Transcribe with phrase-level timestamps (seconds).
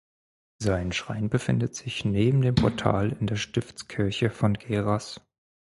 [0.57, 5.21] Sein Schrein befindet sich neben dem Portal in der Stiftskirche von Geras.